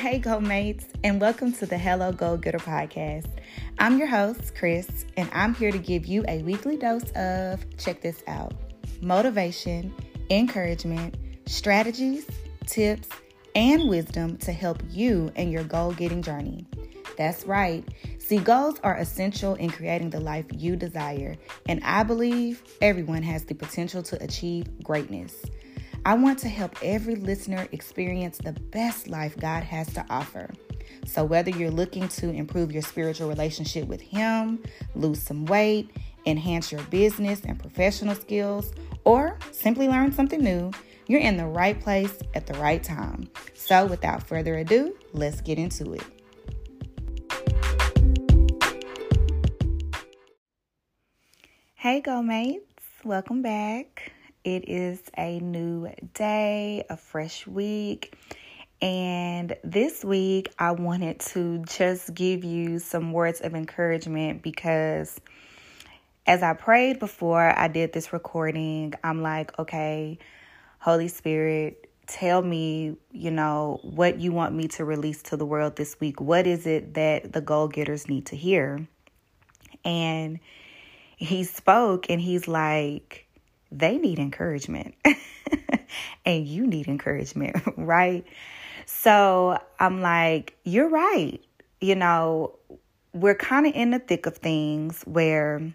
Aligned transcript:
Hey, 0.00 0.18
Go 0.18 0.40
Mates, 0.40 0.86
and 1.04 1.20
welcome 1.20 1.52
to 1.52 1.66
the 1.66 1.76
Hello 1.76 2.10
Goal 2.10 2.38
Getter 2.38 2.58
podcast. 2.58 3.28
I'm 3.78 3.98
your 3.98 4.06
host, 4.06 4.54
Kris, 4.54 5.04
and 5.18 5.28
I'm 5.30 5.54
here 5.54 5.70
to 5.70 5.78
give 5.78 6.06
you 6.06 6.24
a 6.26 6.42
weekly 6.42 6.78
dose 6.78 7.10
of 7.10 7.62
check 7.76 8.00
this 8.00 8.22
out 8.26 8.54
motivation, 9.02 9.94
encouragement, 10.30 11.18
strategies, 11.44 12.26
tips, 12.64 13.10
and 13.54 13.90
wisdom 13.90 14.38
to 14.38 14.52
help 14.52 14.82
you 14.88 15.30
in 15.36 15.52
your 15.52 15.64
goal 15.64 15.92
getting 15.92 16.22
journey. 16.22 16.66
That's 17.18 17.44
right. 17.44 17.86
See, 18.18 18.38
goals 18.38 18.80
are 18.82 18.96
essential 18.96 19.54
in 19.56 19.68
creating 19.68 20.08
the 20.08 20.20
life 20.20 20.46
you 20.50 20.76
desire, 20.76 21.36
and 21.68 21.78
I 21.84 22.04
believe 22.04 22.62
everyone 22.80 23.22
has 23.24 23.44
the 23.44 23.54
potential 23.54 24.02
to 24.04 24.24
achieve 24.24 24.82
greatness. 24.82 25.44
I 26.06 26.14
want 26.14 26.38
to 26.40 26.48
help 26.48 26.74
every 26.82 27.14
listener 27.14 27.68
experience 27.72 28.38
the 28.38 28.52
best 28.52 29.08
life 29.08 29.36
God 29.36 29.62
has 29.64 29.92
to 29.92 30.04
offer. 30.08 30.48
So, 31.04 31.24
whether 31.24 31.50
you're 31.50 31.70
looking 31.70 32.08
to 32.08 32.30
improve 32.30 32.72
your 32.72 32.80
spiritual 32.80 33.28
relationship 33.28 33.86
with 33.86 34.00
Him, 34.00 34.62
lose 34.94 35.20
some 35.20 35.44
weight, 35.44 35.90
enhance 36.24 36.72
your 36.72 36.82
business 36.84 37.42
and 37.44 37.58
professional 37.58 38.14
skills, 38.14 38.72
or 39.04 39.38
simply 39.50 39.88
learn 39.88 40.10
something 40.12 40.42
new, 40.42 40.70
you're 41.06 41.20
in 41.20 41.36
the 41.36 41.46
right 41.46 41.78
place 41.78 42.18
at 42.34 42.46
the 42.46 42.54
right 42.54 42.82
time. 42.82 43.28
So, 43.54 43.84
without 43.84 44.26
further 44.26 44.56
ado, 44.56 44.96
let's 45.12 45.42
get 45.42 45.58
into 45.58 45.92
it. 45.92 46.04
Hey, 51.74 52.00
Go 52.00 52.22
Mates, 52.22 52.64
welcome 53.04 53.42
back. 53.42 54.12
It 54.42 54.70
is 54.70 55.02
a 55.18 55.38
new 55.38 55.90
day, 56.14 56.84
a 56.88 56.96
fresh 56.96 57.46
week. 57.46 58.16
And 58.80 59.54
this 59.62 60.02
week, 60.02 60.50
I 60.58 60.72
wanted 60.72 61.20
to 61.20 61.62
just 61.66 62.14
give 62.14 62.42
you 62.42 62.78
some 62.78 63.12
words 63.12 63.42
of 63.42 63.54
encouragement 63.54 64.42
because 64.42 65.20
as 66.26 66.42
I 66.42 66.54
prayed 66.54 66.98
before 66.98 67.58
I 67.58 67.68
did 67.68 67.92
this 67.92 68.14
recording, 68.14 68.94
I'm 69.04 69.20
like, 69.20 69.58
okay, 69.58 70.18
Holy 70.78 71.08
Spirit, 71.08 71.90
tell 72.06 72.40
me, 72.40 72.96
you 73.12 73.30
know, 73.30 73.78
what 73.82 74.20
you 74.20 74.32
want 74.32 74.54
me 74.54 74.68
to 74.68 74.86
release 74.86 75.22
to 75.24 75.36
the 75.36 75.44
world 75.44 75.76
this 75.76 76.00
week. 76.00 76.18
What 76.18 76.46
is 76.46 76.66
it 76.66 76.94
that 76.94 77.34
the 77.34 77.42
goal 77.42 77.68
getters 77.68 78.08
need 78.08 78.24
to 78.26 78.36
hear? 78.36 78.88
And 79.84 80.40
he 81.18 81.44
spoke 81.44 82.08
and 82.08 82.22
he's 82.22 82.48
like, 82.48 83.26
they 83.72 83.98
need 83.98 84.18
encouragement 84.18 84.94
and 86.24 86.46
you 86.46 86.66
need 86.66 86.88
encouragement, 86.88 87.56
right? 87.76 88.26
So 88.86 89.58
I'm 89.78 90.00
like, 90.00 90.56
you're 90.64 90.88
right. 90.88 91.40
You 91.80 91.94
know, 91.94 92.58
we're 93.12 93.34
kind 93.34 93.66
of 93.66 93.74
in 93.74 93.90
the 93.90 93.98
thick 93.98 94.26
of 94.26 94.36
things 94.36 95.02
where 95.02 95.72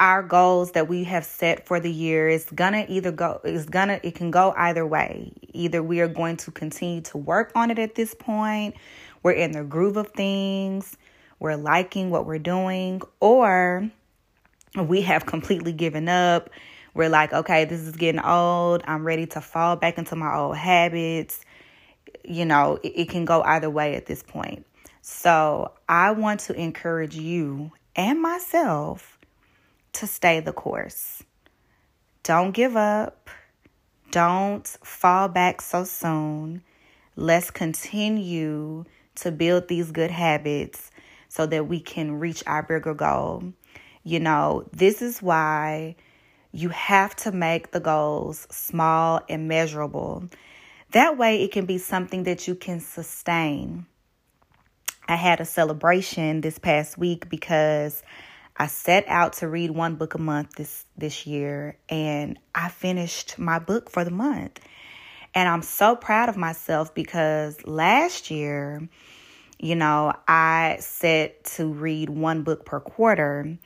our 0.00 0.22
goals 0.22 0.72
that 0.72 0.88
we 0.88 1.04
have 1.04 1.24
set 1.24 1.64
for 1.64 1.78
the 1.78 1.90
year 1.90 2.28
is 2.28 2.44
gonna 2.54 2.84
either 2.88 3.12
go 3.12 3.40
is 3.44 3.66
gonna 3.66 4.00
it 4.02 4.16
can 4.16 4.32
go 4.32 4.52
either 4.56 4.84
way 4.84 5.32
either 5.52 5.80
we 5.80 6.00
are 6.00 6.08
going 6.08 6.36
to 6.36 6.50
continue 6.50 7.00
to 7.00 7.16
work 7.16 7.52
on 7.54 7.70
it 7.70 7.78
at 7.78 7.94
this 7.94 8.12
point 8.14 8.74
we're 9.22 9.30
in 9.30 9.52
the 9.52 9.62
groove 9.62 9.96
of 9.96 10.08
things 10.08 10.96
we're 11.38 11.54
liking 11.54 12.10
what 12.10 12.26
we're 12.26 12.38
doing 12.38 13.00
or 13.20 13.88
we 14.76 15.02
have 15.02 15.26
completely 15.26 15.72
given 15.72 16.08
up. 16.08 16.50
We're 16.94 17.08
like, 17.08 17.32
okay, 17.32 17.64
this 17.64 17.80
is 17.80 17.96
getting 17.96 18.20
old. 18.20 18.82
I'm 18.86 19.06
ready 19.06 19.26
to 19.26 19.40
fall 19.40 19.76
back 19.76 19.98
into 19.98 20.16
my 20.16 20.34
old 20.34 20.56
habits. 20.56 21.40
You 22.24 22.44
know, 22.44 22.78
it, 22.82 22.88
it 22.88 23.08
can 23.08 23.24
go 23.24 23.42
either 23.42 23.70
way 23.70 23.94
at 23.94 24.06
this 24.06 24.22
point. 24.22 24.66
So 25.00 25.72
I 25.88 26.12
want 26.12 26.40
to 26.40 26.54
encourage 26.54 27.16
you 27.16 27.72
and 27.96 28.20
myself 28.20 29.18
to 29.94 30.06
stay 30.06 30.40
the 30.40 30.52
course. 30.52 31.22
Don't 32.22 32.52
give 32.52 32.76
up. 32.76 33.30
Don't 34.10 34.66
fall 34.84 35.28
back 35.28 35.60
so 35.60 35.84
soon. 35.84 36.62
Let's 37.16 37.50
continue 37.50 38.84
to 39.16 39.30
build 39.32 39.68
these 39.68 39.90
good 39.90 40.10
habits 40.10 40.90
so 41.28 41.46
that 41.46 41.66
we 41.66 41.80
can 41.80 42.20
reach 42.20 42.42
our 42.46 42.62
bigger 42.62 42.94
goal. 42.94 43.52
You 44.04 44.20
know, 44.20 44.68
this 44.72 45.02
is 45.02 45.22
why 45.22 45.96
you 46.52 46.68
have 46.70 47.16
to 47.16 47.32
make 47.32 47.70
the 47.70 47.80
goals 47.80 48.46
small 48.50 49.20
and 49.28 49.48
measurable. 49.48 50.28
That 50.90 51.16
way, 51.16 51.42
it 51.42 51.52
can 51.52 51.64
be 51.64 51.78
something 51.78 52.24
that 52.24 52.46
you 52.46 52.54
can 52.54 52.80
sustain. 52.80 53.86
I 55.08 55.16
had 55.16 55.40
a 55.40 55.44
celebration 55.44 56.42
this 56.42 56.58
past 56.58 56.98
week 56.98 57.28
because 57.28 58.02
I 58.56 58.66
set 58.66 59.04
out 59.08 59.34
to 59.34 59.48
read 59.48 59.70
one 59.70 59.96
book 59.96 60.14
a 60.14 60.18
month 60.18 60.56
this 60.56 60.84
this 60.96 61.26
year 61.26 61.78
and 61.88 62.38
I 62.54 62.68
finished 62.68 63.38
my 63.38 63.58
book 63.58 63.90
for 63.90 64.04
the 64.04 64.10
month. 64.10 64.60
And 65.34 65.48
I'm 65.48 65.62
so 65.62 65.96
proud 65.96 66.28
of 66.28 66.36
myself 66.36 66.94
because 66.94 67.64
last 67.64 68.30
year, 68.30 68.86
you 69.62 69.74
know, 69.76 70.12
I 70.28 70.76
set 70.80 71.44
to 71.56 71.72
read 71.72 72.10
one 72.10 72.42
book 72.42 72.66
per 72.66 72.80
quarter 72.80 73.56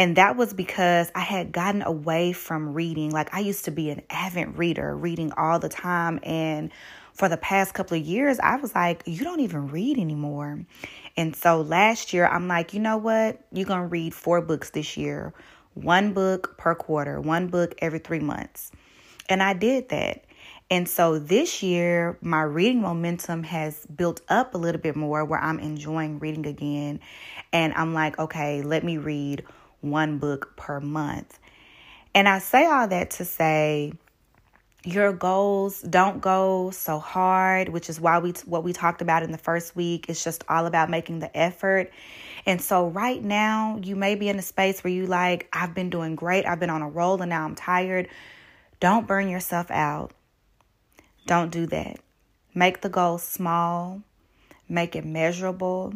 and 0.00 0.16
that 0.16 0.34
was 0.34 0.54
because 0.54 1.12
I 1.14 1.20
had 1.20 1.52
gotten 1.52 1.82
away 1.82 2.32
from 2.32 2.72
reading. 2.72 3.10
Like 3.10 3.34
I 3.34 3.40
used 3.40 3.66
to 3.66 3.70
be 3.70 3.90
an 3.90 4.00
avid 4.08 4.56
reader, 4.56 4.96
reading 4.96 5.30
all 5.36 5.58
the 5.58 5.68
time. 5.68 6.20
And 6.22 6.70
for 7.12 7.28
the 7.28 7.36
past 7.36 7.74
couple 7.74 7.98
of 7.98 8.04
years, 8.04 8.38
I 8.38 8.56
was 8.56 8.74
like, 8.74 9.02
you 9.04 9.24
don't 9.24 9.40
even 9.40 9.68
read 9.68 9.98
anymore. 9.98 10.64
And 11.18 11.36
so 11.36 11.60
last 11.60 12.14
year, 12.14 12.26
I'm 12.26 12.48
like, 12.48 12.72
you 12.72 12.80
know 12.80 12.96
what? 12.96 13.44
You're 13.52 13.66
going 13.66 13.82
to 13.82 13.88
read 13.88 14.14
four 14.14 14.40
books 14.40 14.70
this 14.70 14.96
year, 14.96 15.34
one 15.74 16.14
book 16.14 16.56
per 16.56 16.74
quarter, 16.74 17.20
one 17.20 17.48
book 17.48 17.74
every 17.78 17.98
three 17.98 18.20
months. 18.20 18.72
And 19.28 19.42
I 19.42 19.52
did 19.52 19.90
that. 19.90 20.24
And 20.70 20.88
so 20.88 21.18
this 21.18 21.64
year, 21.64 22.16
my 22.20 22.42
reading 22.42 22.80
momentum 22.80 23.42
has 23.42 23.84
built 23.86 24.20
up 24.28 24.54
a 24.54 24.58
little 24.58 24.80
bit 24.80 24.94
more 24.94 25.24
where 25.24 25.40
I'm 25.40 25.58
enjoying 25.58 26.20
reading 26.20 26.46
again. 26.46 27.00
And 27.52 27.74
I'm 27.74 27.92
like, 27.92 28.18
okay, 28.20 28.62
let 28.62 28.84
me 28.84 28.96
read 28.96 29.44
one 29.80 30.18
book 30.18 30.56
per 30.56 30.78
month. 30.78 31.38
And 32.14 32.28
I 32.28 32.38
say 32.38 32.66
all 32.66 32.86
that 32.86 33.10
to 33.12 33.24
say 33.24 33.94
your 34.84 35.12
goals 35.12 35.82
don't 35.82 36.20
go 36.20 36.70
so 36.70 36.98
hard, 36.98 37.68
which 37.68 37.90
is 37.90 38.00
why 38.00 38.18
we 38.18 38.32
what 38.46 38.62
we 38.64 38.72
talked 38.72 39.02
about 39.02 39.22
in 39.24 39.32
the 39.32 39.38
first 39.38 39.74
week. 39.74 40.06
It's 40.08 40.22
just 40.22 40.44
all 40.48 40.66
about 40.66 40.88
making 40.88 41.18
the 41.18 41.36
effort. 41.36 41.90
And 42.46 42.62
so 42.62 42.86
right 42.88 43.22
now, 43.22 43.78
you 43.82 43.96
may 43.96 44.14
be 44.14 44.28
in 44.28 44.38
a 44.38 44.42
space 44.42 44.82
where 44.82 44.92
you 44.92 45.06
like, 45.06 45.48
I've 45.52 45.74
been 45.74 45.90
doing 45.90 46.14
great. 46.14 46.46
I've 46.46 46.60
been 46.60 46.70
on 46.70 46.80
a 46.82 46.88
roll 46.88 47.20
and 47.20 47.28
now 47.28 47.44
I'm 47.44 47.54
tired. 47.54 48.08
Don't 48.78 49.06
burn 49.06 49.28
yourself 49.28 49.70
out. 49.70 50.12
Don't 51.26 51.50
do 51.50 51.66
that. 51.66 52.00
Make 52.54 52.80
the 52.80 52.88
goal 52.88 53.18
small, 53.18 54.02
make 54.68 54.96
it 54.96 55.04
measurable. 55.04 55.94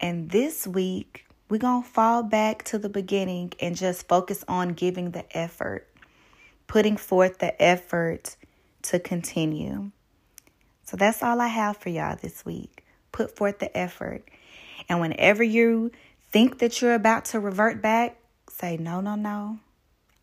And 0.00 0.30
this 0.30 0.66
week, 0.66 1.26
we're 1.48 1.58
going 1.58 1.82
to 1.82 1.88
fall 1.88 2.22
back 2.22 2.62
to 2.64 2.78
the 2.78 2.88
beginning 2.88 3.52
and 3.60 3.76
just 3.76 4.08
focus 4.08 4.44
on 4.48 4.70
giving 4.70 5.10
the 5.10 5.24
effort, 5.36 5.88
putting 6.66 6.96
forth 6.96 7.38
the 7.38 7.60
effort 7.60 8.36
to 8.82 8.98
continue. 8.98 9.90
So 10.84 10.96
that's 10.96 11.22
all 11.22 11.40
I 11.40 11.48
have 11.48 11.76
for 11.76 11.88
y'all 11.88 12.16
this 12.20 12.44
week. 12.44 12.84
Put 13.12 13.36
forth 13.36 13.58
the 13.58 13.76
effort. 13.76 14.22
And 14.88 15.00
whenever 15.00 15.42
you 15.42 15.92
think 16.32 16.58
that 16.60 16.80
you're 16.80 16.94
about 16.94 17.26
to 17.26 17.40
revert 17.40 17.82
back, 17.82 18.16
say, 18.48 18.76
no, 18.76 19.00
no, 19.00 19.14
no. 19.14 19.58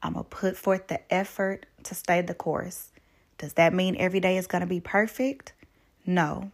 I'm 0.01 0.13
going 0.13 0.25
to 0.25 0.29
put 0.29 0.57
forth 0.57 0.87
the 0.87 1.13
effort 1.13 1.65
to 1.83 1.95
stay 1.95 2.21
the 2.21 2.33
course. 2.33 2.89
Does 3.37 3.53
that 3.53 3.73
mean 3.73 3.95
every 3.99 4.19
day 4.19 4.37
is 4.37 4.47
going 4.47 4.61
to 4.61 4.67
be 4.67 4.79
perfect? 4.79 5.53
No. 6.05 6.51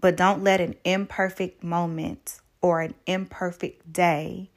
But 0.00 0.16
don't 0.16 0.42
let 0.42 0.60
an 0.60 0.74
imperfect 0.84 1.62
moment 1.62 2.40
or 2.60 2.80
an 2.80 2.94
imperfect 3.06 3.92
day 3.92 4.50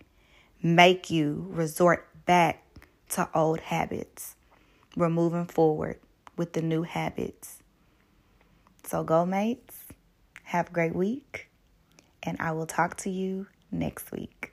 make 0.61 1.09
you 1.09 1.47
resort 1.49 2.07
back 2.25 2.63
to 3.09 3.29
old 3.35 3.59
habits. 3.59 4.35
We're 4.95 5.09
moving 5.09 5.45
forward 5.45 5.99
with 6.37 6.53
the 6.53 6.61
new 6.61 6.83
habits. 6.83 7.59
So, 8.83 9.03
go 9.03 9.25
mates, 9.25 9.77
have 10.43 10.69
a 10.69 10.73
great 10.73 10.95
week, 10.95 11.49
and 12.21 12.37
I 12.39 12.51
will 12.51 12.65
talk 12.65 12.97
to 12.97 13.09
you 13.09 13.47
next 13.71 14.11
week. 14.11 14.52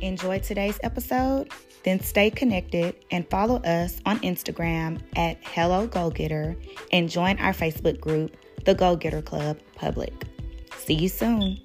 Enjoy 0.00 0.38
today's 0.38 0.78
episode? 0.82 1.50
Then 1.84 2.00
stay 2.00 2.30
connected 2.30 2.94
and 3.10 3.28
follow 3.30 3.56
us 3.62 4.00
on 4.06 4.20
Instagram 4.20 5.00
at 5.16 5.38
Hello 5.42 5.86
Goal 5.86 6.10
Getter 6.10 6.56
and 6.92 7.08
join 7.08 7.38
our 7.38 7.52
Facebook 7.52 8.00
group, 8.00 8.36
the 8.64 8.74
Goal 8.74 8.96
Getter 8.96 9.22
Club 9.22 9.58
Public. 9.74 10.12
See 10.76 10.94
you 10.94 11.08
soon. 11.08 11.60